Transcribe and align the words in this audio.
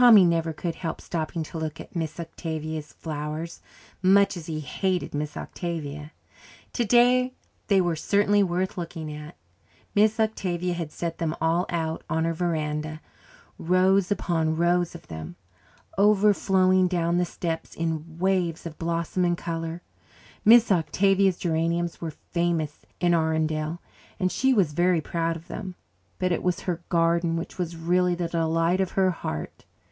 Tommy 0.00 0.24
never 0.24 0.54
could 0.54 0.76
help 0.76 0.98
stopping 0.98 1.42
to 1.42 1.58
look 1.58 1.78
at 1.78 1.94
Miss 1.94 2.18
Octavia's 2.18 2.90
flowers, 2.94 3.60
much 4.00 4.34
as 4.34 4.46
he 4.46 4.60
hated 4.60 5.12
Miss 5.12 5.36
Octavia. 5.36 6.12
Today 6.72 7.34
they 7.66 7.82
were 7.82 7.94
certainly 7.96 8.42
worth 8.42 8.78
looking 8.78 9.12
at. 9.12 9.36
Miss 9.94 10.18
Octavia 10.18 10.72
had 10.72 10.90
set 10.90 11.18
them 11.18 11.36
all 11.38 11.66
out 11.68 12.02
on 12.08 12.24
her 12.24 12.32
verandah 12.32 13.02
rows 13.58 14.10
upon 14.10 14.56
rows 14.56 14.94
of 14.94 15.06
them, 15.08 15.36
overflowing 15.98 16.88
down 16.88 17.18
the 17.18 17.26
steps 17.26 17.74
in 17.74 18.18
waves 18.18 18.64
of 18.64 18.78
blossom 18.78 19.22
and 19.26 19.36
colour. 19.36 19.82
Miss 20.46 20.72
Octavia's 20.72 21.36
geraniums 21.36 22.00
were 22.00 22.14
famous 22.32 22.86
in 23.00 23.12
Arundel, 23.12 23.82
and 24.18 24.32
she 24.32 24.54
was 24.54 24.72
very 24.72 25.02
proud 25.02 25.36
of 25.36 25.48
them. 25.48 25.74
But 26.18 26.32
it 26.32 26.42
was 26.42 26.60
her 26.60 26.80
garden 26.88 27.36
which 27.36 27.58
was 27.58 27.76
really 27.76 28.14
the 28.14 28.28
delight 28.28 28.80
of 28.80 28.92
her 28.92 29.10
heart. 29.10 29.66